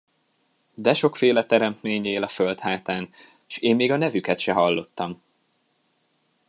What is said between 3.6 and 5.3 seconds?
még a nevüket se hallottam!